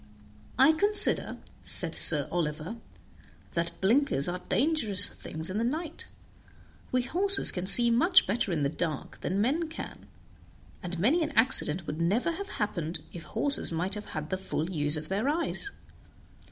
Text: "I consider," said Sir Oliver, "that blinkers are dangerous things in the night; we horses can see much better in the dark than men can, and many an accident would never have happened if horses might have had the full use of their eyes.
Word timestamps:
"I 0.57 0.71
consider," 0.71 1.37
said 1.63 1.93
Sir 1.93 2.27
Oliver, 2.31 2.77
"that 3.53 3.79
blinkers 3.81 4.27
are 4.27 4.39
dangerous 4.49 5.07
things 5.09 5.51
in 5.51 5.59
the 5.59 5.63
night; 5.63 6.07
we 6.91 7.03
horses 7.03 7.51
can 7.51 7.67
see 7.67 7.91
much 7.91 8.25
better 8.25 8.51
in 8.51 8.63
the 8.63 8.67
dark 8.69 9.19
than 9.19 9.39
men 9.39 9.69
can, 9.69 10.07
and 10.81 10.97
many 10.97 11.21
an 11.21 11.29
accident 11.35 11.85
would 11.85 12.01
never 12.01 12.31
have 12.31 12.49
happened 12.49 13.01
if 13.13 13.21
horses 13.21 13.71
might 13.71 13.93
have 13.93 14.05
had 14.05 14.31
the 14.31 14.39
full 14.39 14.71
use 14.71 14.97
of 14.97 15.07
their 15.09 15.29
eyes. 15.29 15.69